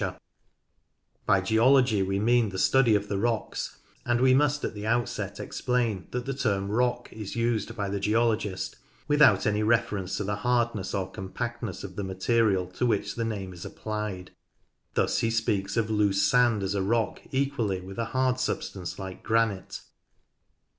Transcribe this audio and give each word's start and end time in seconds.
M. 0.01 0.07
N. 0.07 0.15
L. 0.15 0.15
18 0.15 0.17
NORTH 0.17 0.21
LANCASHIRE 0.31 1.27
By 1.27 1.45
Geology 1.47 2.01
we 2.01 2.19
mean 2.19 2.49
the 2.49 2.57
study 2.57 2.95
of 2.95 3.07
the 3.07 3.19
rocks, 3.19 3.77
and 4.03 4.19
we 4.19 4.33
must 4.33 4.63
at 4.63 4.73
the 4.73 4.87
outset 4.87 5.39
explain 5.39 6.07
that 6.09 6.25
the 6.25 6.33
term 6.33 6.71
rock 6.71 7.13
is 7.13 7.35
used 7.35 7.75
by 7.77 7.87
the 7.87 7.99
geologist 7.99 8.77
without 9.07 9.45
any 9.45 9.61
reference 9.61 10.17
to 10.17 10.23
the 10.23 10.37
hardness 10.37 10.95
or 10.95 11.11
compactness 11.11 11.83
of 11.83 11.97
the 11.97 12.03
material 12.03 12.65
to 12.65 12.87
which 12.87 13.13
the 13.13 13.23
name 13.25 13.53
is 13.53 13.63
applied; 13.63 14.31
thus 14.95 15.19
he 15.19 15.29
speaks 15.29 15.77
of 15.77 15.91
loose 15.91 16.23
sand 16.23 16.63
as 16.63 16.73
a 16.73 16.81
rock 16.81 17.21
equally 17.29 17.79
with 17.79 17.99
a 17.99 18.05
hard 18.05 18.39
substance 18.39 18.97
like 18.97 19.21
granite. 19.21 19.81